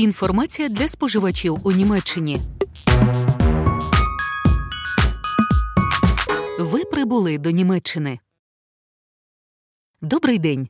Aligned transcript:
Інформація 0.00 0.68
для 0.68 0.88
споживачів 0.88 1.58
у 1.62 1.72
Німеччині. 1.72 2.40
Ви 6.58 6.84
прибули 6.84 7.38
до 7.38 7.50
Німеччини. 7.50 8.18
Добрий 10.00 10.38
день. 10.38 10.68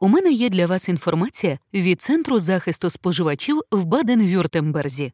У 0.00 0.08
мене 0.08 0.32
є 0.32 0.48
для 0.48 0.66
вас 0.66 0.88
інформація 0.88 1.58
від 1.74 2.02
Центру 2.02 2.38
захисту 2.38 2.90
споживачів 2.90 3.60
в 3.70 3.84
Баден-Вюртемберзі. 3.84 5.12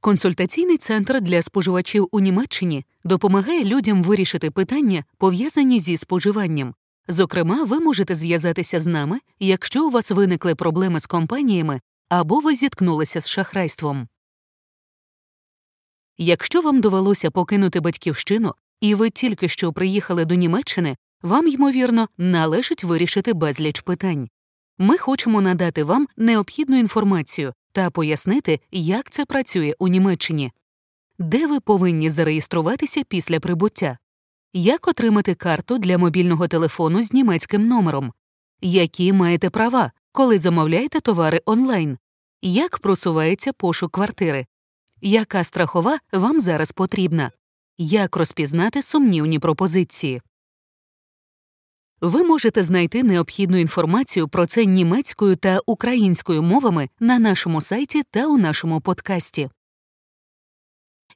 Консультаційний 0.00 0.76
центр 0.76 1.20
для 1.20 1.42
споживачів 1.42 2.08
у 2.10 2.20
Німеччині 2.20 2.84
допомагає 3.04 3.64
людям 3.64 4.02
вирішити 4.02 4.50
питання, 4.50 5.04
пов'язані 5.18 5.80
зі 5.80 5.96
споживанням. 5.96 6.74
Зокрема, 7.08 7.64
ви 7.64 7.80
можете 7.80 8.14
зв'язатися 8.14 8.80
з 8.80 8.86
нами, 8.86 9.18
якщо 9.40 9.86
у 9.86 9.90
вас 9.90 10.10
виникли 10.10 10.54
проблеми 10.54 11.00
з 11.00 11.06
компаніями 11.06 11.80
або 12.10 12.40
ви 12.40 12.54
зіткнулися 12.54 13.20
з 13.20 13.28
шахрайством. 13.28 14.08
Якщо 16.18 16.60
вам 16.60 16.80
довелося 16.80 17.30
покинути 17.30 17.80
батьківщину 17.80 18.54
і 18.80 18.94
ви 18.94 19.10
тільки 19.10 19.48
що 19.48 19.72
приїхали 19.72 20.24
до 20.24 20.34
Німеччини, 20.34 20.96
вам, 21.22 21.46
ймовірно, 21.46 22.08
належить 22.18 22.84
вирішити 22.84 23.32
безліч 23.32 23.80
питань. 23.80 24.28
Ми 24.78 24.98
хочемо 24.98 25.40
надати 25.40 25.84
вам 25.84 26.08
необхідну 26.16 26.78
інформацію 26.78 27.52
та 27.72 27.90
пояснити, 27.90 28.60
як 28.70 29.10
це 29.10 29.24
працює 29.24 29.74
у 29.78 29.88
Німеччині, 29.88 30.52
де 31.18 31.46
ви 31.46 31.60
повинні 31.60 32.10
зареєструватися 32.10 33.04
після 33.04 33.40
прибуття, 33.40 33.98
як 34.52 34.88
отримати 34.88 35.34
карту 35.34 35.78
для 35.78 35.98
мобільного 35.98 36.48
телефону 36.48 37.02
з 37.02 37.12
німецьким 37.12 37.66
номером, 37.68 38.12
які 38.60 39.12
маєте 39.12 39.50
права, 39.50 39.92
коли 40.12 40.38
замовляєте 40.38 41.00
товари 41.00 41.40
онлайн, 41.44 41.98
як 42.42 42.78
просувається 42.78 43.52
пошук 43.52 43.92
квартири, 43.92 44.46
яка 45.00 45.44
страхова 45.44 45.98
вам 46.12 46.40
зараз 46.40 46.72
потрібна, 46.72 47.30
як 47.78 48.16
розпізнати 48.16 48.82
сумнівні 48.82 49.38
пропозиції. 49.38 50.22
Ви 52.00 52.24
можете 52.24 52.62
знайти 52.62 53.02
необхідну 53.02 53.56
інформацію 53.56 54.28
про 54.28 54.46
це 54.46 54.64
німецькою 54.64 55.36
та 55.36 55.60
українською 55.66 56.42
мовами 56.42 56.88
на 57.00 57.18
нашому 57.18 57.60
сайті 57.60 58.02
та 58.10 58.26
у 58.26 58.38
нашому 58.38 58.80
подкасті. 58.80 59.50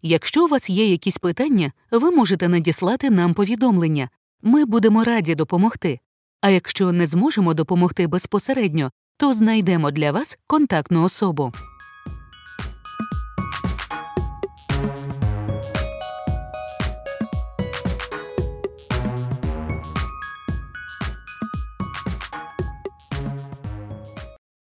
Якщо 0.02 0.44
у 0.44 0.48
вас 0.48 0.70
є 0.70 0.90
якісь 0.90 1.18
питання, 1.18 1.72
ви 1.90 2.10
можете 2.10 2.48
надіслати 2.48 3.10
нам 3.10 3.34
повідомлення. 3.34 4.08
Ми 4.42 4.64
будемо 4.64 5.04
раді 5.04 5.34
допомогти. 5.34 6.00
А 6.44 6.50
якщо 6.50 6.92
не 6.92 7.06
зможемо 7.06 7.54
допомогти 7.54 8.06
безпосередньо, 8.06 8.90
то 9.16 9.34
знайдемо 9.34 9.90
для 9.90 10.12
вас 10.12 10.38
контактну 10.46 11.04
особу. 11.04 11.52